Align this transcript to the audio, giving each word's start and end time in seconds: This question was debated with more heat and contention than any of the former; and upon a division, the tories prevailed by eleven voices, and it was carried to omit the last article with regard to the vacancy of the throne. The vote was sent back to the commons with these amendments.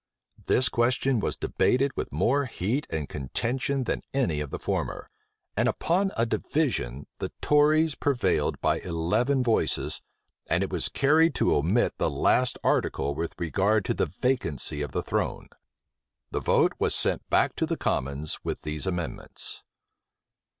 This 0.47 0.67
question 0.67 1.19
was 1.19 1.37
debated 1.37 1.95
with 1.95 2.11
more 2.11 2.45
heat 2.45 2.87
and 2.89 3.07
contention 3.07 3.83
than 3.83 4.01
any 4.15 4.39
of 4.39 4.49
the 4.49 4.57
former; 4.57 5.11
and 5.55 5.69
upon 5.69 6.11
a 6.17 6.25
division, 6.25 7.05
the 7.19 7.31
tories 7.39 7.93
prevailed 7.93 8.59
by 8.61 8.79
eleven 8.79 9.43
voices, 9.43 10.01
and 10.49 10.63
it 10.63 10.71
was 10.71 10.89
carried 10.89 11.35
to 11.35 11.53
omit 11.55 11.99
the 11.99 12.09
last 12.09 12.57
article 12.63 13.13
with 13.13 13.35
regard 13.39 13.85
to 13.85 13.93
the 13.93 14.07
vacancy 14.07 14.81
of 14.81 14.91
the 14.91 15.03
throne. 15.03 15.49
The 16.31 16.39
vote 16.39 16.73
was 16.79 16.95
sent 16.95 17.29
back 17.29 17.55
to 17.57 17.67
the 17.67 17.77
commons 17.77 18.39
with 18.43 18.63
these 18.63 18.87
amendments. 18.87 19.63